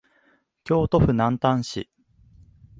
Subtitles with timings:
[0.63, 1.87] 京都府南丹市